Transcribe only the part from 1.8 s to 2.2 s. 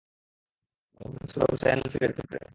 নাসিরের